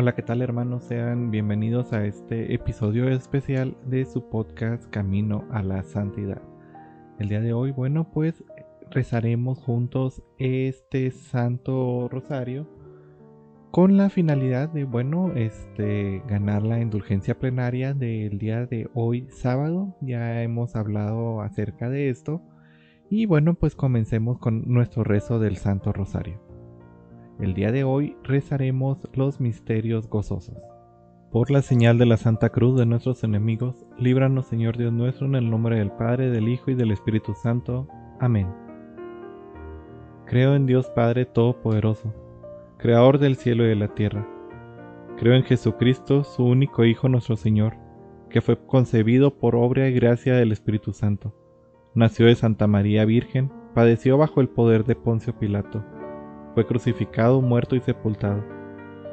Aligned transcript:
Hola, 0.00 0.14
¿qué 0.14 0.22
tal 0.22 0.40
hermanos? 0.40 0.84
Sean 0.84 1.30
bienvenidos 1.30 1.92
a 1.92 2.06
este 2.06 2.54
episodio 2.54 3.10
especial 3.10 3.76
de 3.84 4.06
su 4.06 4.30
podcast 4.30 4.88
Camino 4.88 5.44
a 5.50 5.62
la 5.62 5.82
Santidad. 5.82 6.40
El 7.18 7.28
día 7.28 7.42
de 7.42 7.52
hoy, 7.52 7.70
bueno, 7.70 8.10
pues 8.10 8.42
rezaremos 8.90 9.58
juntos 9.58 10.22
este 10.38 11.10
Santo 11.10 12.08
Rosario 12.10 12.66
con 13.72 13.98
la 13.98 14.08
finalidad 14.08 14.70
de, 14.70 14.84
bueno, 14.84 15.34
este, 15.34 16.22
ganar 16.26 16.62
la 16.62 16.80
indulgencia 16.80 17.38
plenaria 17.38 17.92
del 17.92 18.38
día 18.38 18.64
de 18.64 18.88
hoy 18.94 19.26
sábado. 19.28 19.98
Ya 20.00 20.42
hemos 20.42 20.76
hablado 20.76 21.42
acerca 21.42 21.90
de 21.90 22.08
esto. 22.08 22.40
Y 23.10 23.26
bueno, 23.26 23.52
pues 23.52 23.74
comencemos 23.74 24.38
con 24.38 24.62
nuestro 24.64 25.04
rezo 25.04 25.38
del 25.38 25.58
Santo 25.58 25.92
Rosario. 25.92 26.49
El 27.40 27.54
día 27.54 27.72
de 27.72 27.84
hoy 27.84 28.18
rezaremos 28.22 29.08
los 29.14 29.40
misterios 29.40 30.10
gozosos. 30.10 30.58
Por 31.32 31.50
la 31.50 31.62
señal 31.62 31.96
de 31.96 32.04
la 32.04 32.18
Santa 32.18 32.50
Cruz 32.50 32.78
de 32.78 32.84
nuestros 32.84 33.24
enemigos, 33.24 33.86
líbranos 33.98 34.44
Señor 34.44 34.76
Dios 34.76 34.92
nuestro 34.92 35.26
en 35.26 35.36
el 35.36 35.48
nombre 35.48 35.78
del 35.78 35.90
Padre, 35.90 36.28
del 36.28 36.50
Hijo 36.50 36.70
y 36.70 36.74
del 36.74 36.90
Espíritu 36.90 37.32
Santo. 37.34 37.88
Amén. 38.20 38.46
Creo 40.26 40.54
en 40.54 40.66
Dios 40.66 40.90
Padre 40.90 41.24
Todopoderoso, 41.24 42.12
Creador 42.76 43.18
del 43.18 43.36
cielo 43.36 43.64
y 43.64 43.68
de 43.68 43.76
la 43.76 43.88
tierra. 43.88 44.28
Creo 45.16 45.34
en 45.34 45.44
Jesucristo, 45.44 46.24
su 46.24 46.44
único 46.44 46.84
Hijo 46.84 47.08
nuestro 47.08 47.36
Señor, 47.36 47.76
que 48.28 48.42
fue 48.42 48.58
concebido 48.66 49.38
por 49.38 49.56
obra 49.56 49.88
y 49.88 49.94
gracia 49.94 50.34
del 50.34 50.52
Espíritu 50.52 50.92
Santo. 50.92 51.34
Nació 51.94 52.26
de 52.26 52.34
Santa 52.34 52.66
María 52.66 53.06
Virgen, 53.06 53.50
padeció 53.74 54.18
bajo 54.18 54.42
el 54.42 54.50
poder 54.50 54.84
de 54.84 54.94
Poncio 54.94 55.38
Pilato 55.38 55.82
fue 56.54 56.66
crucificado, 56.66 57.40
muerto 57.40 57.76
y 57.76 57.80
sepultado. 57.80 58.44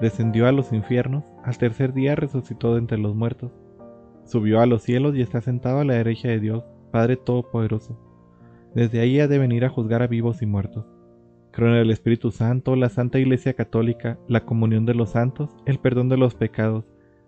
Descendió 0.01 0.47
a 0.47 0.51
los 0.51 0.73
infiernos, 0.73 1.23
al 1.43 1.57
tercer 1.57 1.93
día 1.93 2.15
resucitó 2.15 2.73
de 2.73 2.79
entre 2.79 2.97
los 2.97 3.15
muertos. 3.15 3.51
Subió 4.25 4.59
a 4.59 4.65
los 4.65 4.83
cielos 4.83 5.15
y 5.15 5.21
está 5.21 5.41
sentado 5.41 5.79
a 5.79 5.85
la 5.85 5.95
derecha 5.95 6.27
de 6.27 6.39
Dios, 6.39 6.63
Padre 6.91 7.15
Todopoderoso. 7.15 7.97
Desde 8.75 8.99
ahí 8.99 9.19
ha 9.19 9.27
de 9.27 9.39
venir 9.39 9.65
a 9.65 9.69
juzgar 9.69 10.03
a 10.03 10.07
vivos 10.07 10.41
y 10.41 10.45
muertos. 10.45 10.85
Creo 11.51 11.69
en 11.69 11.75
el 11.75 11.89
Espíritu 11.89 12.29
Santo, 12.29 12.75
la 12.75 12.89
Santa 12.89 13.17
Iglesia 13.17 13.53
Católica, 13.53 14.19
la 14.27 14.45
comunión 14.45 14.85
de 14.85 14.93
los 14.93 15.11
santos, 15.11 15.55
el 15.65 15.79
perdón 15.79 16.09
de 16.09 16.17
los 16.17 16.35
pecados, 16.35 16.85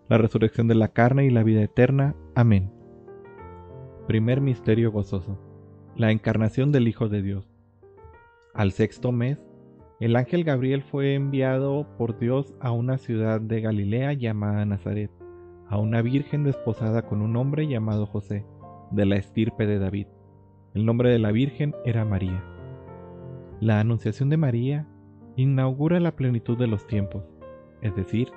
la 0.07 0.19
resurrección 0.19 0.67
de 0.67 0.75
la 0.75 0.89
carne 0.89 1.25
y 1.25 1.31
la 1.31 1.41
vida 1.41 1.63
eterna. 1.63 2.15
Amén. 2.35 2.71
Primer 4.07 4.41
Misterio 4.41 4.91
Gozoso. 4.91 5.39
La 5.95 6.11
encarnación 6.11 6.71
del 6.71 6.87
Hijo 6.87 7.09
de 7.09 7.21
Dios. 7.21 7.49
Al 8.53 8.71
sexto 8.71 9.11
mes, 9.11 9.43
el 9.99 10.15
ángel 10.15 10.45
Gabriel 10.45 10.81
fue 10.81 11.13
enviado 11.13 11.85
por 11.97 12.17
Dios 12.17 12.55
a 12.61 12.71
una 12.71 12.97
ciudad 12.97 13.41
de 13.41 13.59
Galilea 13.59 14.13
llamada 14.13 14.65
Nazaret, 14.65 15.11
a 15.67 15.77
una 15.77 16.01
virgen 16.01 16.45
desposada 16.45 17.01
con 17.01 17.21
un 17.21 17.35
hombre 17.35 17.67
llamado 17.67 18.05
José, 18.05 18.45
de 18.91 19.05
la 19.05 19.17
estirpe 19.17 19.67
de 19.67 19.77
David. 19.77 20.07
El 20.73 20.85
nombre 20.85 21.09
de 21.09 21.19
la 21.19 21.33
virgen 21.33 21.75
era 21.83 22.05
María. 22.05 22.41
La 23.59 23.81
anunciación 23.81 24.29
de 24.29 24.37
María 24.37 24.87
inaugura 25.35 25.99
la 25.99 26.15
plenitud 26.15 26.57
de 26.57 26.67
los 26.67 26.87
tiempos, 26.87 27.25
es 27.81 27.93
decir, 27.93 28.29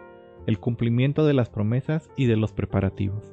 el 0.49 0.59
cumplimiento 0.59 1.25
de 1.25 1.35
las 1.35 1.49
promesas 1.49 2.11
y 2.17 2.27
de 2.27 2.37
los 2.37 2.53
preparativos. 2.53 3.33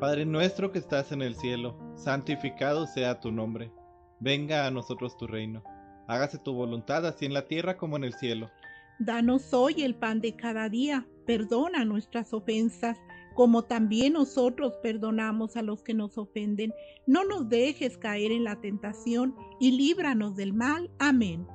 Padre 0.00 0.26
nuestro 0.26 0.72
que 0.72 0.80
estás 0.80 1.12
en 1.12 1.22
el 1.22 1.36
cielo, 1.36 1.78
santificado 1.94 2.88
sea 2.88 3.20
tu 3.20 3.30
nombre, 3.30 3.70
venga 4.18 4.66
a 4.66 4.72
nosotros 4.72 5.16
tu 5.16 5.28
reino 5.28 5.62
Hágase 6.06 6.38
tu 6.38 6.52
voluntad 6.52 7.06
así 7.06 7.26
en 7.26 7.34
la 7.34 7.46
tierra 7.46 7.76
como 7.76 7.96
en 7.96 8.04
el 8.04 8.14
cielo. 8.14 8.50
Danos 8.98 9.52
hoy 9.52 9.82
el 9.82 9.94
pan 9.94 10.20
de 10.20 10.36
cada 10.36 10.68
día. 10.68 11.06
Perdona 11.26 11.84
nuestras 11.84 12.32
ofensas, 12.32 12.98
como 13.34 13.64
también 13.64 14.12
nosotros 14.12 14.74
perdonamos 14.82 15.56
a 15.56 15.62
los 15.62 15.82
que 15.82 15.92
nos 15.92 16.16
ofenden. 16.16 16.72
No 17.06 17.24
nos 17.24 17.48
dejes 17.48 17.98
caer 17.98 18.30
en 18.30 18.44
la 18.44 18.60
tentación 18.60 19.34
y 19.58 19.72
líbranos 19.72 20.36
del 20.36 20.52
mal. 20.52 20.90
Amén. 20.98 21.46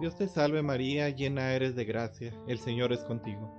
Dios 0.00 0.16
te 0.16 0.28
salve 0.28 0.62
María, 0.62 1.08
llena 1.08 1.52
eres 1.54 1.74
de 1.74 1.84
gracia, 1.84 2.32
el 2.46 2.58
Señor 2.58 2.92
es 2.92 3.00
contigo. 3.04 3.50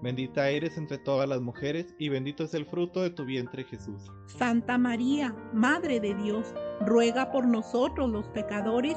Bendita 0.00 0.48
eres 0.48 0.78
entre 0.78 0.96
todas 0.98 1.28
las 1.28 1.40
mujeres 1.40 1.92
y 1.98 2.08
bendito 2.08 2.44
es 2.44 2.54
el 2.54 2.66
fruto 2.66 3.02
de 3.02 3.10
tu 3.10 3.24
vientre 3.24 3.64
Jesús. 3.64 4.12
Santa 4.26 4.78
María, 4.78 5.34
Madre 5.52 5.98
de 5.98 6.14
Dios, 6.14 6.54
ruega 6.86 7.32
por 7.32 7.46
nosotros 7.46 8.08
los 8.08 8.28
pecadores, 8.28 8.96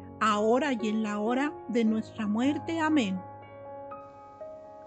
ahora 0.21 0.71
y 0.73 0.87
en 0.87 1.03
la 1.03 1.19
hora 1.19 1.51
de 1.67 1.83
nuestra 1.83 2.27
muerte. 2.27 2.79
Amén. 2.79 3.19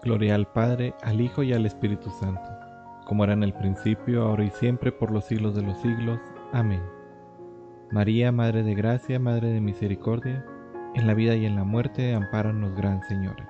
Gloria 0.01 0.35
al 0.35 0.47
Padre, 0.47 0.95
al 1.03 1.21
Hijo 1.21 1.43
y 1.43 1.53
al 1.53 1.65
Espíritu 1.65 2.09
Santo, 2.09 2.49
como 3.05 3.23
era 3.23 3.33
en 3.33 3.43
el 3.43 3.53
principio, 3.53 4.23
ahora 4.23 4.45
y 4.45 4.49
siempre, 4.51 4.91
por 4.91 5.11
los 5.11 5.25
siglos 5.25 5.55
de 5.55 5.63
los 5.63 5.77
siglos. 5.79 6.19
Amén. 6.53 6.81
María, 7.91 8.31
Madre 8.31 8.63
de 8.63 8.75
Gracia, 8.75 9.19
Madre 9.19 9.49
de 9.49 9.61
Misericordia, 9.61 10.45
en 10.95 11.07
la 11.07 11.13
vida 11.13 11.35
y 11.35 11.45
en 11.45 11.55
la 11.55 11.63
muerte, 11.63 12.13
ampáranos, 12.13 12.75
Gran 12.75 13.03
Señora. 13.03 13.49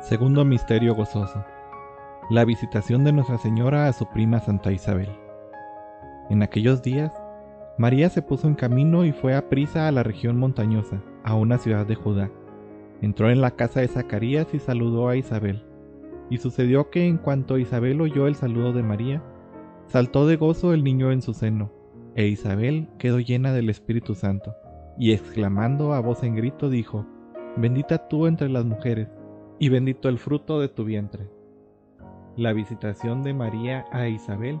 Segundo 0.00 0.44
Misterio 0.44 0.94
Gozoso. 0.94 1.44
La 2.30 2.44
visitación 2.44 3.04
de 3.04 3.12
Nuestra 3.12 3.38
Señora 3.38 3.86
a 3.86 3.92
su 3.92 4.06
prima 4.06 4.40
Santa 4.40 4.72
Isabel. 4.72 5.10
En 6.30 6.42
aquellos 6.42 6.80
días, 6.80 7.12
María 7.80 8.10
se 8.10 8.20
puso 8.20 8.46
en 8.46 8.56
camino 8.56 9.06
y 9.06 9.12
fue 9.12 9.34
a 9.34 9.48
prisa 9.48 9.88
a 9.88 9.90
la 9.90 10.02
región 10.02 10.36
montañosa, 10.36 11.02
a 11.24 11.34
una 11.34 11.56
ciudad 11.56 11.86
de 11.86 11.94
Judá. 11.94 12.30
Entró 13.00 13.30
en 13.30 13.40
la 13.40 13.52
casa 13.52 13.80
de 13.80 13.88
Zacarías 13.88 14.52
y 14.52 14.58
saludó 14.58 15.08
a 15.08 15.16
Isabel. 15.16 15.64
Y 16.28 16.36
sucedió 16.36 16.90
que 16.90 17.06
en 17.06 17.16
cuanto 17.16 17.56
Isabel 17.56 18.02
oyó 18.02 18.26
el 18.26 18.34
saludo 18.34 18.74
de 18.74 18.82
María, 18.82 19.22
saltó 19.86 20.26
de 20.26 20.36
gozo 20.36 20.74
el 20.74 20.84
niño 20.84 21.10
en 21.10 21.22
su 21.22 21.32
seno, 21.32 21.72
e 22.16 22.26
Isabel 22.26 22.90
quedó 22.98 23.18
llena 23.18 23.54
del 23.54 23.70
Espíritu 23.70 24.14
Santo, 24.14 24.54
y 24.98 25.12
exclamando 25.12 25.94
a 25.94 26.00
voz 26.00 26.22
en 26.22 26.34
grito 26.34 26.68
dijo, 26.68 27.06
Bendita 27.56 28.08
tú 28.08 28.26
entre 28.26 28.50
las 28.50 28.66
mujeres, 28.66 29.08
y 29.58 29.70
bendito 29.70 30.10
el 30.10 30.18
fruto 30.18 30.60
de 30.60 30.68
tu 30.68 30.84
vientre. 30.84 31.30
La 32.36 32.52
visitación 32.52 33.22
de 33.22 33.32
María 33.32 33.86
a 33.90 34.06
Isabel 34.06 34.60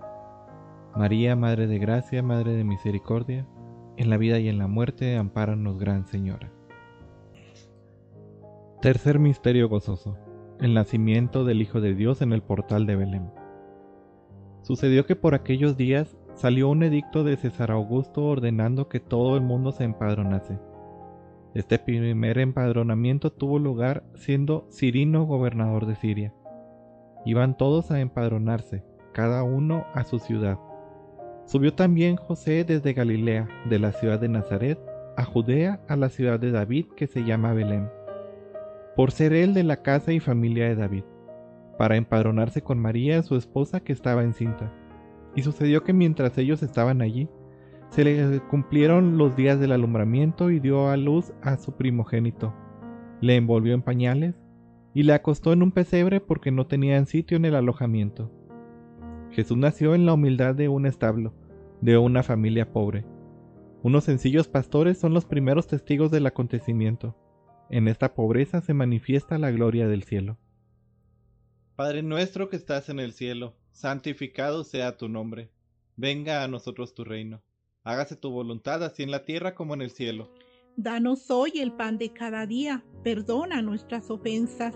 María, 0.95 1.35
Madre 1.35 1.67
de 1.67 1.79
Gracia, 1.79 2.21
Madre 2.21 2.53
de 2.53 2.63
Misericordia, 2.63 3.47
en 3.97 4.09
la 4.09 4.17
vida 4.17 4.39
y 4.39 4.49
en 4.49 4.57
la 4.57 4.67
muerte, 4.67 5.15
ampáranos, 5.15 5.79
Gran 5.79 6.05
Señora. 6.05 6.51
Tercer 8.81 9.19
misterio 9.19 9.69
gozoso. 9.69 10.17
El 10.59 10.73
nacimiento 10.73 11.45
del 11.45 11.61
Hijo 11.61 11.81
de 11.81 11.95
Dios 11.95 12.21
en 12.21 12.33
el 12.33 12.41
portal 12.41 12.85
de 12.85 12.95
Belén. 12.95 13.31
Sucedió 14.63 15.05
que 15.05 15.15
por 15.15 15.33
aquellos 15.33 15.77
días 15.77 16.17
salió 16.33 16.69
un 16.69 16.83
edicto 16.83 17.23
de 17.23 17.37
César 17.37 17.71
Augusto 17.71 18.23
ordenando 18.23 18.89
que 18.89 18.99
todo 18.99 19.35
el 19.35 19.41
mundo 19.41 19.71
se 19.71 19.83
empadronase. 19.83 20.59
Este 21.53 21.79
primer 21.79 22.37
empadronamiento 22.37 23.31
tuvo 23.31 23.59
lugar 23.59 24.03
siendo 24.15 24.67
Cirino 24.71 25.25
gobernador 25.25 25.85
de 25.85 25.95
Siria. 25.95 26.33
Iban 27.25 27.57
todos 27.57 27.91
a 27.91 27.99
empadronarse, 27.99 28.83
cada 29.13 29.43
uno 29.43 29.85
a 29.93 30.03
su 30.03 30.19
ciudad. 30.19 30.57
Subió 31.51 31.73
también 31.73 32.15
José 32.15 32.63
desde 32.63 32.93
Galilea, 32.93 33.47
de 33.69 33.79
la 33.79 33.91
ciudad 33.91 34.19
de 34.19 34.29
Nazaret, 34.29 34.79
a 35.17 35.25
Judea, 35.25 35.81
a 35.89 35.95
la 35.95 36.09
ciudad 36.09 36.39
de 36.39 36.51
David 36.51 36.85
que 36.95 37.07
se 37.07 37.25
llama 37.25 37.53
Belén 37.53 37.89
por 38.95 39.11
ser 39.11 39.33
él 39.33 39.53
de 39.53 39.63
la 39.63 39.77
casa 39.77 40.11
y 40.11 40.19
familia 40.19 40.67
de 40.67 40.75
David, 40.75 41.03
para 41.77 41.95
empadronarse 41.95 42.61
con 42.61 42.79
María, 42.79 43.23
su 43.23 43.35
esposa, 43.35 43.79
que 43.79 43.93
estaba 43.93 44.23
encinta. 44.23 44.71
Y 45.35 45.43
sucedió 45.43 45.83
que 45.83 45.93
mientras 45.93 46.37
ellos 46.37 46.61
estaban 46.61 47.01
allí, 47.01 47.29
se 47.89 48.03
le 48.03 48.41
cumplieron 48.41 49.17
los 49.17 49.35
días 49.35 49.59
del 49.59 49.71
alumbramiento 49.71 50.51
y 50.51 50.59
dio 50.59 50.89
a 50.89 50.97
luz 50.97 51.33
a 51.41 51.57
su 51.57 51.73
primogénito. 51.73 52.53
Le 53.21 53.35
envolvió 53.35 53.73
en 53.73 53.81
pañales 53.81 54.35
y 54.93 55.03
le 55.03 55.13
acostó 55.13 55.53
en 55.53 55.63
un 55.63 55.71
pesebre 55.71 56.19
porque 56.19 56.51
no 56.51 56.67
tenían 56.67 57.05
sitio 57.05 57.37
en 57.37 57.45
el 57.45 57.55
alojamiento. 57.55 58.31
Jesús 59.31 59.57
nació 59.57 59.95
en 59.95 60.05
la 60.05 60.13
humildad 60.13 60.55
de 60.55 60.67
un 60.67 60.85
establo, 60.85 61.33
de 61.81 61.97
una 61.97 62.23
familia 62.23 62.71
pobre. 62.71 63.05
Unos 63.83 64.03
sencillos 64.03 64.47
pastores 64.47 64.99
son 64.99 65.13
los 65.13 65.25
primeros 65.25 65.67
testigos 65.67 66.11
del 66.11 66.27
acontecimiento. 66.27 67.15
En 67.69 67.87
esta 67.87 68.13
pobreza 68.13 68.61
se 68.61 68.73
manifiesta 68.73 69.37
la 69.39 69.49
gloria 69.49 69.87
del 69.87 70.03
cielo. 70.03 70.37
Padre 71.75 72.03
nuestro 72.03 72.49
que 72.49 72.57
estás 72.57 72.89
en 72.89 72.99
el 72.99 73.13
cielo, 73.13 73.55
santificado 73.71 74.63
sea 74.63 74.97
tu 74.97 75.09
nombre. 75.09 75.49
Venga 75.95 76.43
a 76.43 76.47
nosotros 76.47 76.93
tu 76.93 77.03
reino. 77.03 77.41
Hágase 77.83 78.15
tu 78.15 78.29
voluntad 78.29 78.83
así 78.83 79.01
en 79.01 79.09
la 79.09 79.25
tierra 79.25 79.55
como 79.55 79.73
en 79.73 79.81
el 79.81 79.89
cielo. 79.89 80.31
Danos 80.77 81.31
hoy 81.31 81.53
el 81.55 81.73
pan 81.73 81.97
de 81.97 82.13
cada 82.13 82.45
día. 82.45 82.83
Perdona 83.03 83.61
nuestras 83.61 84.11
ofensas, 84.11 84.75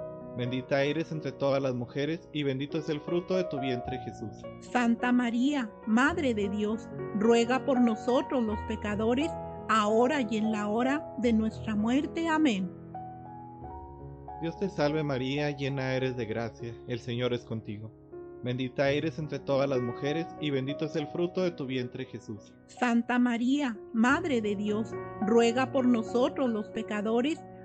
Bendita 0.37 0.83
eres 0.83 1.11
entre 1.11 1.31
todas 1.33 1.61
las 1.61 1.75
mujeres 1.75 2.29
y 2.31 2.43
bendito 2.43 2.77
es 2.77 2.87
el 2.89 3.01
fruto 3.01 3.35
de 3.35 3.43
tu 3.45 3.59
vientre 3.59 3.99
Jesús. 3.99 4.31
Santa 4.61 5.11
María, 5.11 5.69
Madre 5.85 6.33
de 6.33 6.49
Dios, 6.49 6.87
ruega 7.15 7.65
por 7.65 7.79
nosotros 7.81 8.41
los 8.43 8.59
pecadores, 8.67 9.29
ahora 9.69 10.21
y 10.21 10.37
en 10.37 10.51
la 10.51 10.67
hora 10.67 11.05
de 11.17 11.33
nuestra 11.33 11.75
muerte. 11.75 12.29
Amén. 12.29 12.71
Dios 14.41 14.57
te 14.57 14.69
salve 14.69 15.03
María, 15.03 15.51
llena 15.51 15.93
eres 15.93 16.17
de 16.17 16.25
gracia, 16.25 16.73
el 16.87 16.99
Señor 16.99 17.33
es 17.33 17.45
contigo. 17.45 17.91
Bendita 18.43 18.89
eres 18.89 19.19
entre 19.19 19.37
todas 19.37 19.69
las 19.69 19.81
mujeres 19.81 20.25
y 20.39 20.49
bendito 20.49 20.85
es 20.85 20.95
el 20.95 21.05
fruto 21.07 21.41
de 21.43 21.51
tu 21.51 21.67
vientre 21.67 22.05
Jesús. 22.05 22.51
Santa 22.65 23.19
María, 23.19 23.77
Madre 23.93 24.41
de 24.41 24.55
Dios, 24.55 24.95
ruega 25.21 25.71
por 25.71 25.85
nosotros 25.85 26.49
los 26.49 26.67
pecadores, 26.69 27.39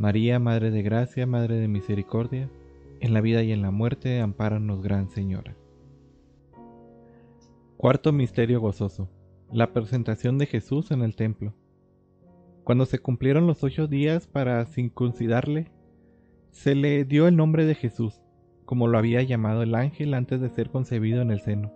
María, 0.00 0.38
Madre 0.38 0.70
de 0.70 0.80
Gracia, 0.80 1.26
Madre 1.26 1.56
de 1.56 1.68
Misericordia, 1.68 2.48
en 3.00 3.12
la 3.12 3.20
vida 3.20 3.42
y 3.42 3.52
en 3.52 3.60
la 3.60 3.70
muerte, 3.70 4.18
ampáranos, 4.20 4.80
Gran 4.80 5.10
Señora. 5.10 5.58
Cuarto 7.76 8.10
Misterio 8.10 8.62
Gozoso. 8.62 9.10
La 9.52 9.74
presentación 9.74 10.38
de 10.38 10.46
Jesús 10.46 10.90
en 10.90 11.02
el 11.02 11.16
templo. 11.16 11.52
Cuando 12.64 12.86
se 12.86 12.98
cumplieron 12.98 13.46
los 13.46 13.62
ocho 13.62 13.88
días 13.88 14.26
para 14.26 14.64
circuncidarle, 14.64 15.70
se 16.50 16.74
le 16.74 17.04
dio 17.04 17.28
el 17.28 17.36
nombre 17.36 17.66
de 17.66 17.74
Jesús, 17.74 18.22
como 18.64 18.88
lo 18.88 18.96
había 18.96 19.22
llamado 19.22 19.62
el 19.62 19.74
ángel 19.74 20.14
antes 20.14 20.40
de 20.40 20.48
ser 20.48 20.70
concebido 20.70 21.20
en 21.20 21.30
el 21.30 21.40
seno. 21.40 21.74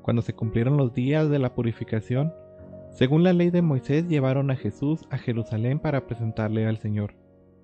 Cuando 0.00 0.22
se 0.22 0.32
cumplieron 0.32 0.78
los 0.78 0.94
días 0.94 1.28
de 1.28 1.38
la 1.38 1.54
purificación, 1.54 2.32
Según 2.92 3.22
la 3.24 3.32
ley 3.32 3.50
de 3.50 3.62
Moisés 3.62 4.06
llevaron 4.06 4.50
a 4.50 4.56
Jesús 4.56 5.06
a 5.10 5.16
Jerusalén 5.16 5.78
para 5.78 6.06
presentarle 6.06 6.66
al 6.66 6.76
Señor, 6.76 7.14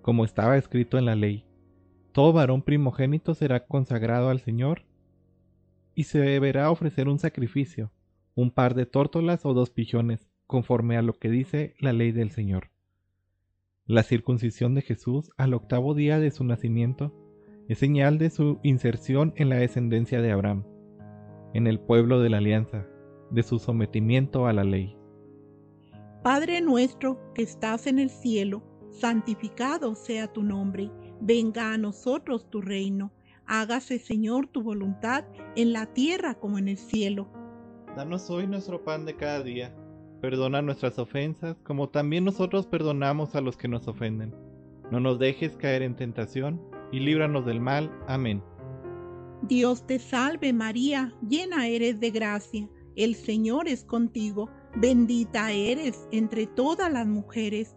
como 0.08 0.24
estaba 0.24 0.56
escrito 0.56 0.96
en 0.96 1.04
la 1.04 1.14
ley. 1.14 1.44
Todo 2.12 2.32
varón 2.32 2.62
primogénito 2.62 3.34
será 3.34 3.66
consagrado 3.66 4.30
al 4.30 4.40
Señor 4.40 4.86
y 5.94 6.04
se 6.04 6.18
deberá 6.18 6.70
ofrecer 6.70 7.10
un 7.10 7.18
sacrificio, 7.18 7.92
un 8.34 8.50
par 8.50 8.74
de 8.74 8.86
tórtolas 8.86 9.44
o 9.44 9.52
dos 9.52 9.68
pijones, 9.68 10.30
conforme 10.46 10.96
a 10.96 11.02
lo 11.02 11.12
que 11.12 11.28
dice 11.28 11.74
la 11.78 11.92
ley 11.92 12.12
del 12.12 12.30
Señor. 12.30 12.70
La 13.84 14.02
circuncisión 14.02 14.74
de 14.74 14.80
Jesús 14.80 15.30
al 15.36 15.52
octavo 15.52 15.92
día 15.92 16.18
de 16.18 16.30
su 16.30 16.42
nacimiento 16.42 17.12
es 17.68 17.76
señal 17.76 18.16
de 18.16 18.30
su 18.30 18.60
inserción 18.62 19.34
en 19.36 19.50
la 19.50 19.56
descendencia 19.56 20.22
de 20.22 20.32
Abraham, 20.32 20.64
en 21.52 21.66
el 21.66 21.80
pueblo 21.80 22.22
de 22.22 22.30
la 22.30 22.38
alianza, 22.38 22.86
de 23.30 23.42
su 23.42 23.58
sometimiento 23.58 24.46
a 24.46 24.54
la 24.54 24.64
ley. 24.64 24.96
Padre 26.22 26.62
nuestro 26.62 27.20
que 27.34 27.42
estás 27.42 27.86
en 27.86 27.98
el 27.98 28.08
cielo, 28.08 28.62
santificado 28.90 29.94
sea 29.94 30.32
tu 30.32 30.42
nombre, 30.42 30.90
venga 31.20 31.72
a 31.72 31.78
nosotros 31.78 32.48
tu 32.50 32.60
reino, 32.60 33.12
hágase 33.46 33.98
Señor 33.98 34.46
tu 34.46 34.62
voluntad 34.62 35.24
en 35.56 35.72
la 35.72 35.86
tierra 35.86 36.34
como 36.34 36.58
en 36.58 36.68
el 36.68 36.78
cielo. 36.78 37.28
Danos 37.96 38.28
hoy 38.30 38.46
nuestro 38.46 38.84
pan 38.84 39.04
de 39.04 39.16
cada 39.16 39.42
día, 39.42 39.74
perdona 40.20 40.62
nuestras 40.62 40.98
ofensas 40.98 41.56
como 41.62 41.88
también 41.88 42.24
nosotros 42.24 42.66
perdonamos 42.66 43.34
a 43.34 43.40
los 43.40 43.56
que 43.56 43.68
nos 43.68 43.88
ofenden. 43.88 44.34
No 44.90 45.00
nos 45.00 45.18
dejes 45.18 45.56
caer 45.56 45.82
en 45.82 45.96
tentación 45.96 46.60
y 46.92 47.00
líbranos 47.00 47.44
del 47.44 47.60
mal. 47.60 47.90
Amén. 48.06 48.42
Dios 49.42 49.86
te 49.86 49.98
salve 49.98 50.52
María, 50.52 51.14
llena 51.28 51.68
eres 51.68 52.00
de 52.00 52.10
gracia, 52.10 52.68
el 52.96 53.14
Señor 53.14 53.68
es 53.68 53.84
contigo, 53.84 54.50
bendita 54.74 55.52
eres 55.52 56.08
entre 56.10 56.48
todas 56.48 56.92
las 56.92 57.06
mujeres, 57.06 57.76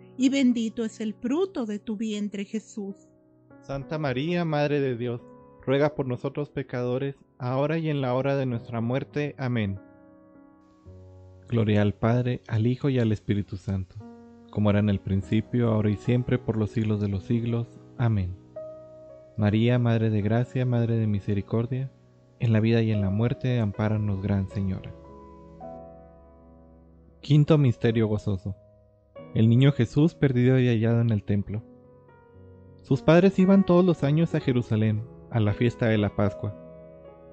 y 0.21 0.29
bendito 0.29 0.85
es 0.85 1.01
el 1.01 1.15
fruto 1.15 1.65
de 1.65 1.79
tu 1.79 1.97
vientre 1.97 2.45
Jesús. 2.45 2.95
Santa 3.61 3.97
María, 3.97 4.45
Madre 4.45 4.79
de 4.79 4.95
Dios, 4.95 5.21
ruega 5.65 5.95
por 5.95 6.05
nosotros 6.05 6.49
pecadores, 6.49 7.15
ahora 7.39 7.79
y 7.79 7.89
en 7.89 8.01
la 8.01 8.13
hora 8.13 8.35
de 8.35 8.45
nuestra 8.45 8.81
muerte. 8.81 9.33
Amén. 9.39 9.79
Gloria 11.49 11.81
al 11.81 11.95
Padre, 11.95 12.41
al 12.47 12.67
Hijo 12.67 12.89
y 12.89 12.99
al 12.99 13.11
Espíritu 13.11 13.57
Santo 13.57 13.95
como 14.51 14.69
era 14.69 14.79
en 14.79 14.89
el 14.89 14.99
principio, 14.99 15.69
ahora 15.69 15.89
y 15.89 15.95
siempre, 15.95 16.37
por 16.37 16.57
los 16.57 16.69
siglos 16.69 17.01
de 17.01 17.07
los 17.07 17.23
siglos. 17.23 17.79
Amén. 17.97 18.35
María, 19.37 19.79
Madre 19.79 20.11
de 20.11 20.21
Gracia, 20.21 20.65
Madre 20.65 20.97
de 20.97 21.07
Misericordia, 21.07 21.89
en 22.39 22.53
la 22.53 22.59
vida 22.59 22.81
y 22.81 22.91
en 22.91 23.01
la 23.01 23.09
muerte, 23.09 23.59
ampáranos, 23.59 24.21
Gran 24.21 24.49
Señora. 24.49 24.93
Quinto 27.21 27.57
Misterio 27.57 28.07
Gozoso. 28.07 28.55
El 29.33 29.47
niño 29.47 29.71
Jesús 29.71 30.13
perdido 30.13 30.59
y 30.59 30.67
hallado 30.67 30.99
en 30.99 31.09
el 31.09 31.23
templo. 31.23 31.63
Sus 32.81 33.01
padres 33.01 33.39
iban 33.39 33.65
todos 33.65 33.85
los 33.85 34.03
años 34.03 34.35
a 34.35 34.41
Jerusalén, 34.41 35.03
a 35.29 35.39
la 35.39 35.53
fiesta 35.53 35.85
de 35.85 35.97
la 35.97 36.09
Pascua. 36.09 36.53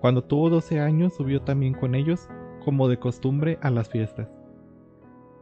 Cuando 0.01 0.23
tuvo 0.23 0.49
doce 0.49 0.79
años 0.79 1.15
subió 1.17 1.43
también 1.43 1.75
con 1.75 1.97
ellos, 1.97 2.29
como 2.65 2.87
de 2.87 3.01
costumbre, 3.01 3.59
a 3.63 3.71
las 3.71 3.89
fiestas. 3.89 4.29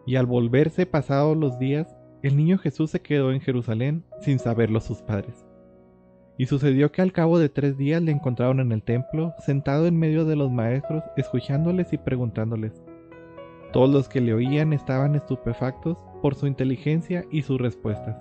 Y 0.07 0.17
al 0.17 0.25
volverse 0.25 0.87
pasados 0.87 1.37
los 1.37 1.59
días, 1.59 1.95
el 2.23 2.39
niño 2.39 2.57
Jesús 2.57 2.91
se 2.91 3.03
quedó 3.03 3.33
en 3.33 3.43
Jerusalén 3.43 4.05
sin 4.23 4.39
saberlo 4.39 4.81
sus 4.81 5.03
padres. 5.03 5.45
Y 6.39 6.47
sucedió 6.47 6.91
que 6.91 7.03
al 7.03 7.13
cabo 7.13 7.39
de 7.39 7.51
tres 7.51 7.77
días 7.77 8.01
le 8.01 8.13
encontraron 8.13 8.61
en 8.61 8.73
el 8.73 8.83
templo, 8.83 9.35
sentado 9.45 9.87
en 9.87 9.99
medio 9.99 10.25
de 10.25 10.37
los 10.37 10.51
maestros, 10.51 11.05
escuchándoles 11.19 11.93
y 11.93 11.99
preguntándoles. 11.99 12.83
Todos 13.73 13.91
los 13.91 14.09
que 14.09 14.23
le 14.23 14.33
oían 14.33 14.73
estaban 14.73 15.17
estupefactos 15.17 15.99
por 16.27 16.35
su 16.35 16.49
inteligencia 16.49 17.25
y 17.31 17.43
sus 17.43 17.61
respuestas. 17.61 18.17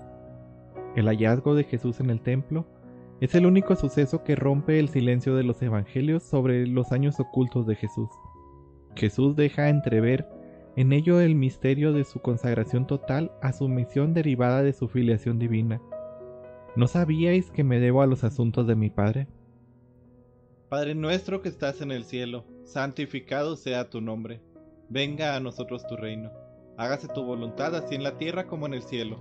El 0.94 1.06
hallazgo 1.06 1.56
de 1.56 1.64
Jesús 1.64 1.98
en 1.98 2.10
el 2.10 2.20
templo 2.20 2.64
es 3.20 3.34
el 3.34 3.46
único 3.46 3.74
suceso 3.74 4.22
que 4.22 4.36
rompe 4.36 4.78
el 4.78 4.88
silencio 4.88 5.34
de 5.34 5.42
los 5.42 5.60
evangelios 5.60 6.22
sobre 6.22 6.68
los 6.68 6.92
años 6.92 7.18
ocultos 7.18 7.66
de 7.66 7.74
Jesús. 7.74 8.08
Jesús 8.94 9.34
deja 9.34 9.70
entrever 9.70 10.24
en 10.76 10.92
ello 10.92 11.20
el 11.20 11.34
misterio 11.34 11.92
de 11.92 12.04
su 12.04 12.20
consagración 12.20 12.86
total 12.86 13.32
a 13.42 13.52
su 13.52 13.66
misión 13.66 14.14
derivada 14.14 14.62
de 14.62 14.72
su 14.72 14.86
filiación 14.86 15.40
divina. 15.40 15.82
¿No 16.76 16.86
sabíais 16.86 17.50
que 17.50 17.64
me 17.64 17.80
debo 17.80 18.02
a 18.02 18.06
los 18.06 18.22
asuntos 18.22 18.68
de 18.68 18.76
mi 18.76 18.88
Padre? 18.88 19.26
Padre 20.68 20.94
nuestro 20.94 21.42
que 21.42 21.48
estás 21.48 21.80
en 21.80 21.90
el 21.90 22.04
cielo, 22.04 22.44
santificado 22.62 23.56
sea 23.56 23.90
tu 23.90 24.00
nombre. 24.00 24.40
Venga 24.88 25.34
a 25.34 25.40
nosotros 25.40 25.84
tu 25.88 25.96
reino. 25.96 26.45
Hágase 26.78 27.08
tu 27.08 27.22
voluntad 27.22 27.74
así 27.74 27.94
en 27.94 28.02
la 28.02 28.18
tierra 28.18 28.46
como 28.46 28.66
en 28.66 28.74
el 28.74 28.82
cielo. 28.82 29.18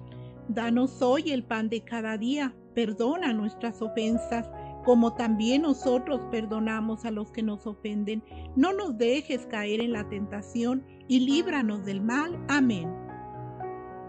Danos 0.47 1.01
hoy 1.01 1.31
el 1.31 1.43
pan 1.43 1.69
de 1.69 1.83
cada 1.83 2.17
día. 2.17 2.53
Perdona 2.73 3.33
nuestras 3.33 3.81
ofensas 3.81 4.49
como 4.85 5.15
también 5.15 5.63
nosotros 5.63 6.21
perdonamos 6.29 7.05
a 7.05 7.11
los 7.11 7.31
que 7.31 7.41
nos 7.41 7.65
ofenden. 7.65 8.23
No 8.55 8.71
nos 8.71 8.97
dejes 8.97 9.47
caer 9.47 9.81
en 9.81 9.91
la 9.91 10.07
tentación 10.07 10.85
y 11.07 11.21
líbranos 11.21 11.83
del 11.83 12.01
mal. 12.01 12.39
Amén. 12.47 12.93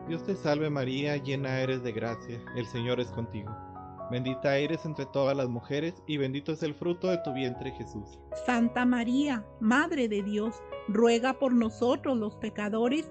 Dios 0.07 0.25
te 0.25 0.37
salve 0.37 0.71
María, 0.71 1.17
llena 1.17 1.61
eres 1.61 1.83
de 1.83 1.93
gracia, 1.93 2.39
el 2.55 2.67
Señor 2.67 3.01
es 3.01 3.09
contigo. 3.09 3.51
Bendita 4.09 4.57
eres 4.57 4.85
entre 4.85 5.05
todas 5.07 5.37
las 5.37 5.49
mujeres 5.49 6.01
y 6.07 6.17
bendito 6.17 6.53
es 6.53 6.63
el 6.63 6.75
fruto 6.75 7.09
de 7.09 7.19
tu 7.25 7.33
vientre 7.33 7.73
Jesús. 7.73 8.21
Santa 8.45 8.85
María, 8.85 9.45
Madre 9.59 10.07
de 10.07 10.23
Dios, 10.23 10.55
ruega 10.87 11.33
por 11.41 11.53
nosotros 11.53 12.17
los 12.17 12.37
pecadores, 12.37 13.11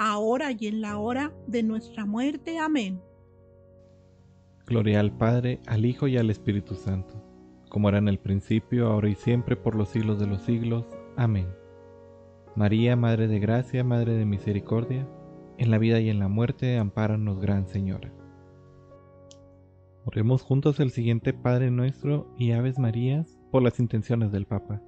ahora 0.00 0.52
y 0.58 0.66
en 0.66 0.80
la 0.80 0.96
hora 0.96 1.30
de 1.46 1.62
nuestra 1.62 2.06
muerte. 2.06 2.58
Amén. 2.58 3.02
Gloria 4.66 4.98
al 4.98 5.12
Padre, 5.12 5.60
al 5.66 5.84
Hijo 5.84 6.08
y 6.08 6.16
al 6.16 6.30
Espíritu 6.30 6.74
Santo, 6.74 7.22
como 7.68 7.90
era 7.90 7.98
en 7.98 8.08
el 8.08 8.18
principio, 8.18 8.88
ahora 8.88 9.10
y 9.10 9.14
siempre, 9.14 9.56
por 9.56 9.74
los 9.74 9.90
siglos 9.90 10.18
de 10.18 10.26
los 10.26 10.40
siglos. 10.42 10.86
Amén. 11.16 11.48
María, 12.56 12.96
Madre 12.96 13.28
de 13.28 13.40
Gracia, 13.40 13.84
Madre 13.84 14.14
de 14.14 14.24
Misericordia, 14.24 15.06
en 15.58 15.70
la 15.70 15.76
vida 15.76 16.00
y 16.00 16.08
en 16.08 16.18
la 16.18 16.28
muerte, 16.28 16.78
ampáranos, 16.78 17.38
Gran 17.38 17.68
Señora. 17.68 18.10
Oremos 20.06 20.42
juntos 20.42 20.80
el 20.80 20.90
siguiente 20.90 21.34
Padre 21.34 21.70
Nuestro 21.70 22.34
y 22.38 22.52
Aves 22.52 22.78
Marías 22.78 23.38
por 23.50 23.62
las 23.62 23.78
intenciones 23.78 24.32
del 24.32 24.46
Papa. 24.46 24.80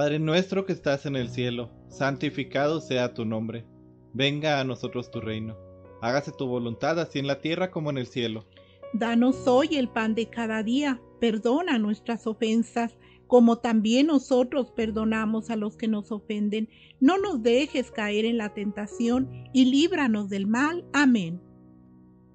Padre 0.00 0.18
nuestro 0.18 0.64
que 0.64 0.72
estás 0.72 1.04
en 1.04 1.14
el 1.14 1.28
cielo, 1.28 1.68
santificado 1.90 2.80
sea 2.80 3.12
tu 3.12 3.26
nombre. 3.26 3.66
Venga 4.14 4.58
a 4.58 4.64
nosotros 4.64 5.10
tu 5.10 5.20
reino. 5.20 5.58
Hágase 6.00 6.32
tu 6.32 6.46
voluntad 6.46 6.98
así 6.98 7.18
en 7.18 7.26
la 7.26 7.42
tierra 7.42 7.70
como 7.70 7.90
en 7.90 7.98
el 7.98 8.06
cielo. 8.06 8.46
Danos 8.94 9.46
hoy 9.46 9.76
el 9.76 9.90
pan 9.90 10.14
de 10.14 10.30
cada 10.30 10.62
día. 10.62 11.02
Perdona 11.20 11.78
nuestras 11.78 12.26
ofensas 12.26 12.96
como 13.26 13.58
también 13.58 14.06
nosotros 14.06 14.72
perdonamos 14.74 15.50
a 15.50 15.56
los 15.56 15.76
que 15.76 15.86
nos 15.86 16.10
ofenden. 16.12 16.70
No 16.98 17.18
nos 17.18 17.42
dejes 17.42 17.90
caer 17.90 18.24
en 18.24 18.38
la 18.38 18.54
tentación 18.54 19.28
y 19.52 19.66
líbranos 19.66 20.30
del 20.30 20.46
mal. 20.46 20.82
Amén. 20.94 21.42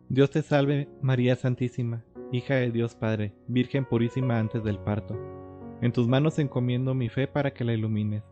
Dios 0.10 0.30
te 0.30 0.44
salve, 0.44 0.88
María 1.02 1.36
Santísima, 1.36 2.06
hija 2.32 2.58
de 2.58 2.70
Dios 2.70 2.94
Padre, 2.94 3.34
Virgen 3.48 3.86
purísima 3.86 4.38
antes 4.38 4.64
del 4.64 4.78
parto. 4.78 5.45
En 5.82 5.92
tus 5.92 6.08
manos 6.08 6.40
encomiendo 6.40 6.94
mi 6.94 7.10
fe 7.10 7.28
para 7.28 7.54
que 7.54 7.64
la 7.64 7.74
ilumines. 7.74 8.24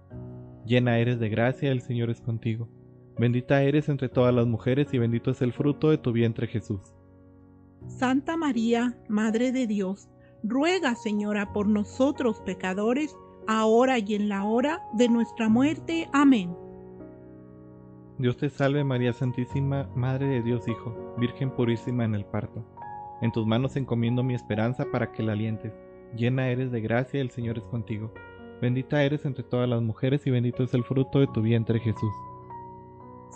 Llena 0.65 0.97
eres 0.97 1.19
de 1.19 1.29
gracia, 1.29 1.71
el 1.71 1.82
Señor 1.82 2.10
es 2.10 2.21
contigo. 2.21 2.69
Bendita 3.17 3.62
eres 3.62 3.89
entre 3.89 4.10
todas 4.10 4.34
las 4.34 4.47
mujeres 4.47 4.93
y 4.93 4.97
bendito 4.97 5.32
es 5.32 5.41
el 5.41 5.53
fruto 5.53 5.89
de 5.89 5.97
tu 5.97 6.12
vientre 6.12 6.47
Jesús. 6.47 6.93
Santa 7.88 8.38
María, 8.38 8.97
Madre 9.10 9.51
de 9.51 9.67
Dios, 9.67 10.10
ruega, 10.41 10.95
Señora, 10.95 11.53
por 11.53 11.67
nosotros 11.67 12.41
pecadores, 12.41 13.15
ahora 13.47 13.99
y 13.99 14.15
en 14.15 14.29
la 14.29 14.45
hora 14.45 14.82
de 14.93 15.10
nuestra 15.10 15.49
muerte. 15.49 16.10
Amén. 16.13 16.56
Dios 18.17 18.38
te 18.38 18.49
salve 18.49 18.84
María 18.84 19.12
Santísima, 19.12 19.89
Madre 19.95 20.27
de 20.27 20.41
Dios 20.43 20.67
Hijo, 20.67 21.15
Virgen 21.17 21.51
purísima 21.51 22.06
en 22.06 22.15
el 22.15 22.25
parto. 22.25 22.65
En 23.21 23.32
tus 23.32 23.45
manos 23.45 23.75
encomiendo 23.75 24.23
mi 24.23 24.34
esperanza 24.34 24.86
para 24.91 25.12
que 25.12 25.23
la 25.23 25.34
alientes. 25.34 25.73
Llena 26.15 26.49
eres 26.49 26.71
de 26.71 26.82
gracia, 26.82 27.21
el 27.21 27.32
Señor 27.32 27.58
es 27.58 27.63
contigo. 27.65 28.13
Bendita 28.62 29.04
eres 29.04 29.26
entre 29.26 29.43
todas 29.43 29.67
las 29.67 29.82
mujeres 29.82 30.26
y 30.28 30.32
bendito 30.32 30.63
es 30.63 30.73
el 30.73 30.84
fruto 30.84 31.19
de 31.19 31.28
tu 31.28 31.41
vientre 31.41 31.80
Jesús. 31.80 32.13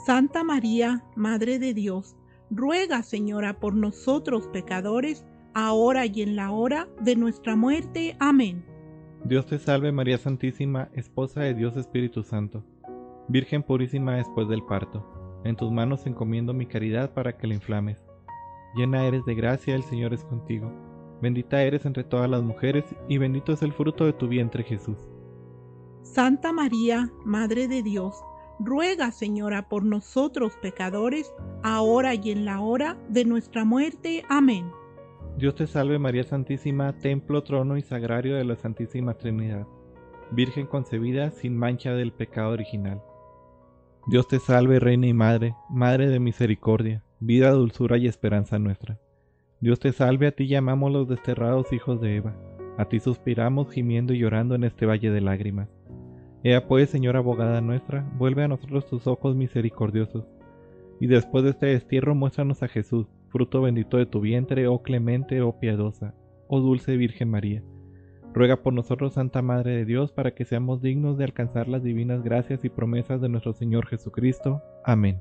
Santa 0.06 0.44
María, 0.44 1.04
Madre 1.16 1.60
de 1.60 1.74
Dios, 1.74 2.16
ruega 2.50 3.04
Señora 3.04 3.60
por 3.60 3.74
nosotros 3.74 4.48
pecadores, 4.48 5.26
ahora 5.54 6.06
y 6.06 6.22
en 6.22 6.36
la 6.36 6.52
hora 6.52 6.88
de 7.02 7.16
nuestra 7.16 7.56
muerte. 7.56 8.16
Amén. 8.20 8.64
Dios 9.26 9.46
te 9.48 9.58
salve 9.58 9.92
María 9.92 10.18
Santísima, 10.18 10.90
Esposa 10.94 11.42
de 11.42 11.54
Dios 11.56 11.76
Espíritu 11.76 12.24
Santo 12.24 12.64
Virgen 13.30 13.62
purísima 13.62 14.16
después 14.16 14.48
del 14.48 14.64
parto, 14.64 15.42
en 15.44 15.58
tus 15.58 15.70
manos 15.70 16.06
encomiendo 16.06 16.54
mi 16.54 16.66
caridad 16.66 17.14
para 17.14 17.38
que 17.38 17.46
la 17.46 17.56
inflames. 17.56 18.02
Llena 18.74 19.06
eres 19.06 19.26
de 19.26 19.36
gracia, 19.36 19.76
el 19.76 19.84
Señor 19.84 20.14
es 20.14 20.24
contigo. 20.24 20.72
Bendita 21.22 21.64
eres 21.64 21.86
entre 21.86 22.04
todas 22.04 22.30
las 22.30 22.44
mujeres, 22.44 22.86
y 23.08 23.18
bendito 23.18 23.54
es 23.54 23.62
el 23.62 23.74
fruto 23.74 24.06
de 24.06 24.14
tu 24.14 24.28
vientre 24.28 24.64
Jesús. 24.64 24.98
Santa 26.04 26.54
María, 26.54 27.12
Madre 27.26 27.68
de 27.68 27.84
Dios, 27.84 28.16
ruega, 28.60 29.12
Señora, 29.12 29.68
por 29.68 29.84
nosotros 29.84 30.54
pecadores, 30.62 31.34
ahora 31.64 32.16
y 32.16 32.32
en 32.32 32.46
la 32.46 32.62
hora 32.62 32.98
de 33.10 33.26
nuestra 33.26 33.66
muerte. 33.66 34.24
Amén. 34.30 34.72
Dios 35.38 35.56
te 35.56 35.68
salve 35.68 36.00
María 36.00 36.24
Santísima, 36.24 36.94
templo, 36.94 37.44
trono 37.44 37.78
y 37.78 37.82
sagrario 37.82 38.36
de 38.36 38.44
la 38.44 38.56
Santísima 38.56 39.14
Trinidad, 39.16 39.68
Virgen 40.32 40.66
concebida 40.66 41.32
sin 41.32 41.56
mancha 41.56 41.94
del 41.94 42.12
pecado 42.12 42.52
original. 42.52 43.02
Dios 44.08 44.28
te 44.28 44.40
salve, 44.40 44.80
Reina 44.80 45.08
y 45.08 45.14
Madre, 45.14 45.56
Madre 45.70 46.10
de 46.10 46.20
misericordia, 46.20 47.04
vida, 47.20 47.52
dulzura 47.52 47.98
y 47.98 48.08
esperanza 48.08 48.58
nuestra. 48.58 49.00
Dios 49.60 49.80
te 49.80 49.92
salve, 49.92 50.28
a 50.28 50.32
ti 50.32 50.48
llamamos 50.48 50.92
los 50.92 51.08
desterrados 51.08 51.74
hijos 51.74 52.00
de 52.00 52.18
Eva, 52.18 52.36
a 52.78 52.86
ti 52.86 53.00
suspiramos 53.00 53.72
gimiendo 53.72 54.14
y 54.14 54.20
llorando 54.20 54.56
en 54.56 54.64
este 54.64 54.86
valle 54.86 55.10
de 55.10 55.22
lágrimas. 55.22 55.70
Ea 56.44 56.68
pues, 56.68 56.90
Señora 56.90 57.20
abogada 57.20 57.62
nuestra, 57.62 58.08
vuelve 58.18 58.44
a 58.44 58.48
nosotros 58.48 58.88
tus 58.88 59.08
ojos 59.08 59.36
misericordiosos, 59.36 60.26
y 61.00 61.08
después 61.08 61.44
de 61.44 61.52
este 61.52 61.66
destierro 61.68 62.16
muéstranos 62.16 62.64
a 62.64 62.68
Jesús, 62.68 63.08
fruto 63.30 63.62
bendito 63.62 63.98
de 63.98 64.06
tu 64.06 64.22
vientre, 64.22 64.68
oh 64.68 64.84
clemente, 64.84 65.42
oh 65.42 65.60
piadosa, 65.60 66.14
oh 66.48 66.60
dulce 66.60 66.96
Virgen 66.96 67.30
María 67.30 67.64
Ruega 68.38 68.58
por 68.58 68.72
nosotros, 68.72 69.14
Santa 69.14 69.42
Madre 69.42 69.72
de 69.78 69.86
Dios, 69.86 70.12
para 70.12 70.36
que 70.36 70.46
seamos 70.46 70.80
dignos 70.84 71.18
de 71.18 71.24
alcanzar 71.24 71.68
las 71.68 71.82
divinas 71.82 72.22
gracias 72.22 72.64
y 72.64 72.70
promesas 72.70 73.20
de 73.20 73.30
nuestro 73.30 73.54
Señor 73.54 73.88
Jesucristo. 73.88 74.62
Amén. 74.86 75.20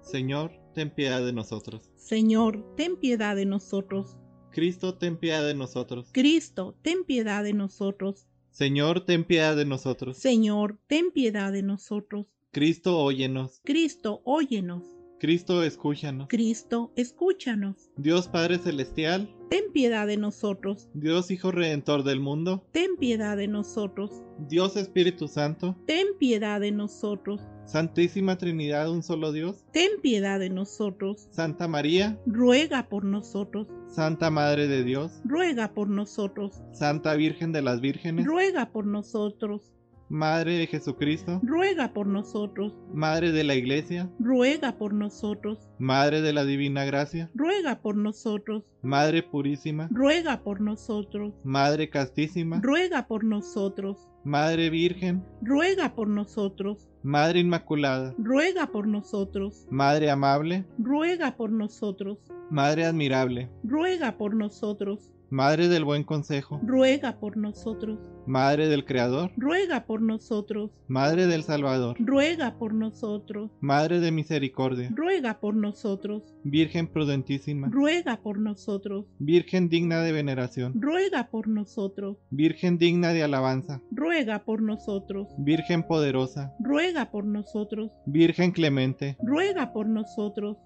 Señor, 0.00 0.50
ten 0.74 0.90
piedad 0.90 1.24
de 1.24 1.32
nosotros. 1.32 1.90
Señor, 1.96 2.74
ten 2.76 2.96
piedad 2.96 3.36
de 3.36 3.46
nosotros. 3.46 4.18
Cristo, 4.50 4.94
ten 4.96 5.16
piedad 5.16 5.44
de 5.44 5.54
nosotros. 5.54 6.10
Cristo, 6.12 6.76
ten 6.82 7.04
piedad 7.04 7.42
de 7.42 7.54
nosotros. 7.54 8.26
Señor, 8.50 9.04
ten 9.04 9.24
piedad 9.24 9.56
de 9.56 9.64
nosotros. 9.64 10.18
Señor, 10.18 10.78
ten 10.86 11.10
piedad 11.12 11.52
de 11.52 11.62
nosotros. 11.62 12.26
Cristo, 12.52 12.98
óyenos. 12.98 13.60
Cristo, 13.64 14.20
óyenos. 14.24 14.93
Cristo, 15.18 15.62
escúchanos. 15.62 16.28
Cristo, 16.28 16.92
escúchanos. 16.96 17.90
Dios 17.96 18.28
Padre 18.28 18.58
Celestial, 18.58 19.34
ten 19.48 19.64
piedad 19.72 20.06
de 20.06 20.16
nosotros. 20.16 20.88
Dios 20.94 21.30
Hijo 21.30 21.52
Redentor 21.52 22.02
del 22.02 22.20
mundo, 22.20 22.66
ten 22.72 22.96
piedad 22.96 23.36
de 23.36 23.48
nosotros. 23.48 24.10
Dios 24.48 24.76
Espíritu 24.76 25.28
Santo, 25.28 25.76
ten 25.86 26.08
piedad 26.18 26.60
de 26.60 26.72
nosotros. 26.72 27.40
Santísima 27.66 28.36
Trinidad, 28.36 28.90
un 28.90 29.02
solo 29.02 29.32
Dios, 29.32 29.64
ten 29.72 29.92
piedad 30.02 30.38
de 30.38 30.50
nosotros. 30.50 31.28
Santa 31.30 31.68
María, 31.68 32.20
ruega 32.26 32.88
por 32.88 33.04
nosotros. 33.04 33.68
Santa 33.88 34.30
Madre 34.30 34.66
de 34.66 34.82
Dios, 34.84 35.12
ruega 35.24 35.72
por 35.72 35.88
nosotros. 35.88 36.60
Santa 36.72 37.14
Virgen 37.14 37.52
de 37.52 37.62
las 37.62 37.80
Vírgenes, 37.80 38.26
ruega 38.26 38.70
por 38.72 38.86
nosotros. 38.86 39.73
Madre 40.08 40.58
de 40.58 40.66
Jesucristo, 40.66 41.40
ruega 41.42 41.92
por 41.92 42.06
nosotros. 42.06 42.72
Madre 42.92 43.32
de 43.32 43.42
la 43.44 43.54
Iglesia, 43.54 44.10
ruega 44.18 44.76
por 44.76 44.92
nosotros. 44.92 45.70
Madre 45.78 46.20
de 46.20 46.32
la 46.32 46.44
Divina 46.44 46.84
Gracia, 46.84 47.30
ruega 47.34 47.80
por 47.80 47.96
nosotros. 47.96 48.64
Madre 48.82 49.22
Purísima, 49.22 49.88
ruega 49.90 50.42
por 50.42 50.60
nosotros. 50.60 51.34
Madre 51.42 51.88
Castísima, 51.88 52.60
ruega 52.62 53.06
por 53.06 53.24
nosotros. 53.24 54.08
Madre 54.24 54.70
Virgen, 54.70 55.24
ruega 55.42 55.94
por 55.94 56.08
nosotros. 56.08 56.88
Madre 57.02 57.40
Inmaculada, 57.40 58.14
ruega 58.18 58.66
por 58.66 58.86
nosotros. 58.86 59.66
Madre 59.70 60.10
Amable, 60.10 60.64
ruega 60.78 61.36
por 61.36 61.50
nosotros. 61.50 62.18
Madre 62.50 62.84
Admirable, 62.84 63.50
ruega 63.62 64.16
por 64.16 64.34
nosotros. 64.34 65.13
Madre 65.34 65.66
del 65.66 65.84
Buen 65.84 66.04
Consejo, 66.04 66.60
ruega 66.64 67.18
por 67.18 67.36
nosotros. 67.36 67.98
Madre 68.24 68.68
del 68.68 68.84
Creador, 68.84 69.32
ruega 69.36 69.84
por 69.84 70.00
nosotros. 70.00 70.70
Madre 70.86 71.26
del 71.26 71.42
Salvador, 71.42 71.96
ruega 71.98 72.56
por 72.56 72.72
nosotros. 72.72 73.50
Madre 73.60 73.98
de 73.98 74.12
Misericordia, 74.12 74.92
ruega 74.94 75.40
por 75.40 75.56
nosotros. 75.56 76.22
Virgen 76.44 76.86
prudentísima, 76.86 77.68
ruega 77.68 78.22
por 78.22 78.38
nosotros. 78.38 79.06
Virgen 79.18 79.68
digna 79.68 80.02
de 80.02 80.12
veneración, 80.12 80.80
ruega 80.80 81.28
por 81.32 81.48
nosotros. 81.48 82.16
Virgen 82.30 82.78
digna 82.78 83.12
de 83.12 83.24
alabanza, 83.24 83.82
ruega 83.90 84.44
por 84.44 84.62
nosotros. 84.62 85.26
Virgen 85.38 85.82
poderosa, 85.82 86.54
ruega 86.60 87.10
por 87.10 87.24
nosotros. 87.24 87.90
Virgen 88.06 88.52
clemente, 88.52 89.16
ruega 89.20 89.72
por 89.72 89.88
nosotros. 89.88 90.58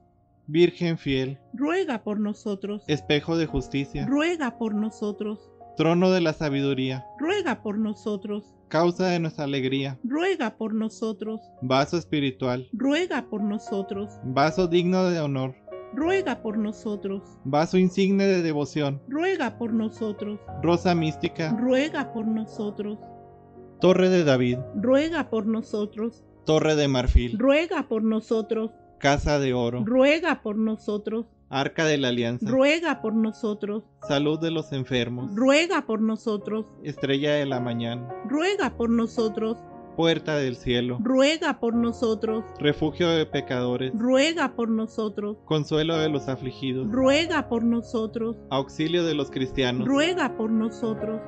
Virgen 0.50 0.96
fiel, 0.96 1.38
ruega 1.52 2.02
por 2.02 2.18
nosotros. 2.18 2.82
Espejo 2.86 3.36
de 3.36 3.44
justicia, 3.44 4.06
ruega 4.06 4.56
por 4.56 4.74
nosotros. 4.74 5.50
Trono 5.76 6.10
de 6.10 6.22
la 6.22 6.32
sabiduría, 6.32 7.04
ruega 7.18 7.60
por 7.60 7.76
nosotros. 7.76 8.56
Causa 8.68 9.08
de 9.08 9.18
nuestra 9.18 9.44
alegría, 9.44 9.98
ruega 10.02 10.56
por 10.56 10.72
nosotros. 10.72 11.42
Vaso 11.60 11.98
espiritual, 11.98 12.66
ruega 12.72 13.26
por 13.28 13.42
nosotros. 13.42 14.08
Vaso 14.24 14.66
digno 14.68 15.10
de 15.10 15.20
honor, 15.20 15.54
ruega 15.92 16.40
por 16.40 16.56
nosotros. 16.56 17.22
Vaso 17.44 17.76
insigne 17.76 18.24
de 18.24 18.40
devoción, 18.40 19.02
ruega 19.06 19.58
por 19.58 19.74
nosotros. 19.74 20.40
Rosa 20.62 20.94
mística, 20.94 21.54
ruega 21.60 22.10
por 22.14 22.26
nosotros. 22.26 22.98
Torre 23.82 24.08
de 24.08 24.24
David, 24.24 24.56
ruega 24.76 25.28
por 25.28 25.44
nosotros. 25.44 26.24
Torre 26.46 26.74
de 26.74 26.88
marfil, 26.88 27.38
ruega 27.38 27.86
por 27.86 28.02
nosotros. 28.02 28.70
Casa 28.98 29.38
de 29.38 29.54
oro, 29.54 29.84
ruega 29.84 30.42
por 30.42 30.56
nosotros. 30.56 31.26
Arca 31.50 31.86
de 31.86 31.98
la 31.98 32.08
Alianza, 32.08 32.50
ruega 32.50 33.00
por 33.00 33.14
nosotros. 33.14 33.84
Salud 34.06 34.40
de 34.40 34.50
los 34.50 34.72
enfermos, 34.72 35.34
ruega 35.34 35.86
por 35.86 36.00
nosotros. 36.00 36.66
Estrella 36.82 37.34
de 37.34 37.46
la 37.46 37.60
mañana, 37.60 38.08
ruega 38.28 38.76
por 38.76 38.90
nosotros. 38.90 39.56
Puerta 39.96 40.36
del 40.36 40.56
cielo, 40.56 40.98
ruega 41.00 41.58
por 41.58 41.74
nosotros. 41.74 42.44
Refugio 42.60 43.08
de 43.08 43.26
pecadores, 43.26 43.92
ruega 43.96 44.54
por 44.54 44.68
nosotros. 44.68 45.36
Consuelo 45.44 45.96
de 45.96 46.08
los 46.08 46.28
afligidos, 46.28 46.90
ruega 46.90 47.48
por 47.48 47.64
nosotros. 47.64 48.36
Auxilio 48.50 49.04
de 49.04 49.14
los 49.14 49.30
cristianos, 49.30 49.86
ruega 49.86 50.36
por 50.36 50.50
nosotros. 50.50 51.20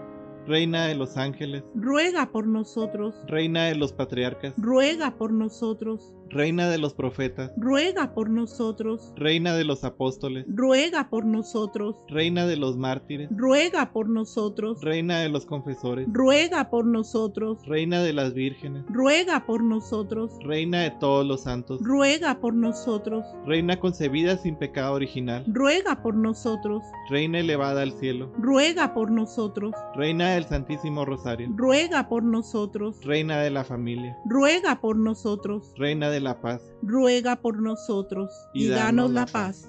Reina 0.46 0.87
de 0.87 0.94
los 0.94 1.16
ángeles, 1.16 1.62
ruega 1.74 2.31
por 2.33 2.46
nosotros. 2.46 3.14
Reina 3.26 3.64
de 3.66 3.74
los 3.74 3.92
patriarcas, 3.92 4.55
ruega 4.57 5.16
por 5.16 5.33
nosotros. 5.33 6.14
Reina 6.31 6.68
de 6.68 6.79
los 6.79 6.94
profetas, 6.94 7.50
ruega 7.57 8.14
por 8.14 8.31
nosotros. 8.31 9.12
Reina 9.16 9.55
de 9.55 9.64
los 9.64 9.83
apóstoles, 9.83 10.44
ruega 10.48 11.11
por 11.11 11.24
nosotros. 11.24 11.96
Reina 12.09 12.46
de 12.46 12.57
los 12.57 12.76
mártires, 12.76 13.29
ruega 13.33 13.92
por 13.92 14.09
nosotros. 14.09 14.81
Reina 14.81 15.18
de 15.18 15.29
los 15.29 15.44
confesores, 15.44 16.07
ruega 16.12 16.70
por 16.70 16.87
nosotros. 16.87 17.59
Reina 17.66 18.00
de 18.00 18.12
las 18.12 18.33
vírgenes, 18.33 18.85
ruega 18.88 19.44
por 19.44 19.62
nosotros. 19.62 20.31
Reina 20.44 20.83
de 20.83 20.92
todos 20.92 21.26
los 21.26 21.42
santos, 21.42 21.81
ruega 21.83 22.40
por 22.40 22.55
nosotros. 22.55 23.26
Reina 23.44 23.81
concebida 23.81 24.37
sin 24.37 24.55
pecado 24.57 24.94
original, 24.94 25.44
ruega 25.48 26.00
por 26.00 26.14
nosotros. 26.14 26.85
Reina 27.09 27.40
elevada 27.40 27.83
al 27.83 27.92
cielo, 27.92 28.33
ruega 28.38 28.94
por 28.94 29.11
nosotros. 29.11 29.74
Reina 29.96 30.29
del 30.30 30.44
Santísimo 30.44 31.04
Rosario, 31.04 31.48
ruega 31.54 32.08
por 32.08 32.22
nosotros. 32.22 33.04
Reina 33.04 33.40
de 33.40 33.50
la 33.50 33.64
familia, 33.64 34.16
ruega 34.24 34.80
por 34.80 34.96
nosotros. 34.96 35.72
Reina 35.76 36.10
de 36.10 36.20
la 36.20 36.40
paz, 36.40 36.62
ruega 36.82 37.36
por 37.36 37.60
nosotros 37.60 38.30
y, 38.54 38.68
danos 38.68 39.10
la 39.10 39.26
paz. 39.26 39.68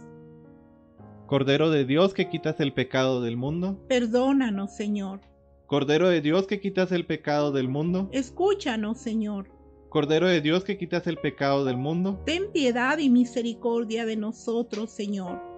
Cordero 1.28 1.70
de 1.70 1.86
Dios 1.86 2.14
que 2.14 2.30
quitas 2.30 2.60
el 2.60 2.74
pecado 2.74 3.22
del 3.22 3.38
mundo, 3.38 3.80
perdónanos, 3.88 4.76
Señor. 4.76 5.22
Cordero 5.66 6.10
de 6.10 6.22
Dios 6.22 6.48
que 6.48 6.60
quitas 6.60 6.92
el 6.92 7.06
pecado 7.06 7.52
del 7.52 7.70
mundo, 7.70 8.10
escúchanos, 8.12 8.98
Señor. 8.98 9.50
Cordero 9.90 10.28
de 10.28 10.42
Dios 10.42 10.64
que 10.64 10.78
quitas 10.78 11.08
el 11.08 11.18
pecado 11.18 11.66
del 11.66 11.78
mundo, 11.78 12.22
ten 12.26 12.52
piedad 12.52 12.98
y 12.98 13.10
misericordia 13.10 14.06
de 14.06 14.18
nosotros, 14.18 14.92
Señor. 14.92 15.51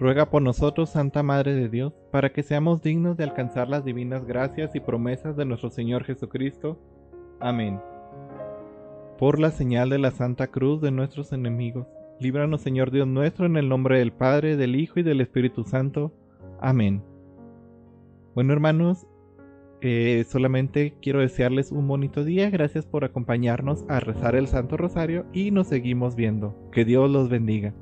Ruega 0.00 0.30
por 0.30 0.40
nosotros, 0.40 0.88
Santa 0.88 1.22
Madre 1.22 1.54
de 1.54 1.68
Dios, 1.68 1.92
para 2.10 2.32
que 2.32 2.42
seamos 2.42 2.80
dignos 2.80 3.18
de 3.18 3.24
alcanzar 3.24 3.68
las 3.68 3.84
divinas 3.84 4.24
gracias 4.24 4.74
y 4.74 4.80
promesas 4.80 5.36
de 5.36 5.44
nuestro 5.44 5.68
Señor 5.68 6.04
Jesucristo. 6.04 6.78
Amén. 7.38 7.78
por 9.18 9.38
la 9.38 9.50
señal 9.50 9.90
de 9.90 9.98
la 9.98 10.10
Santa 10.12 10.46
Cruz 10.46 10.80
de 10.80 10.90
nuestros 10.90 11.34
enemigos. 11.34 11.86
Líbranos, 12.18 12.62
Señor 12.62 12.90
Dios 12.90 13.06
nuestro, 13.06 13.44
en 13.44 13.58
el 13.58 13.68
nombre 13.68 13.98
del 13.98 14.12
Padre, 14.12 14.56
del 14.56 14.74
Hijo 14.74 15.00
y 15.00 15.02
del 15.02 15.20
Espíritu 15.20 15.64
Santo. 15.64 16.14
Amén. 16.58 17.02
Bueno, 18.34 18.54
hermanos, 18.54 19.06
eh, 19.82 20.24
solamente 20.26 20.94
quiero 21.02 21.20
desearles 21.20 21.72
un 21.72 21.86
bonito 21.86 22.24
día. 22.24 22.48
Gracias 22.48 22.86
por 22.86 23.04
acompañarnos 23.04 23.84
a 23.90 24.00
rezar 24.00 24.34
el 24.34 24.46
Santo 24.46 24.78
Rosario 24.78 25.26
y 25.34 25.50
nos 25.50 25.66
seguimos 25.66 26.16
viendo. 26.16 26.56
Que 26.72 26.86
Dios 26.86 27.10
los 27.10 27.28
bendiga. 27.28 27.74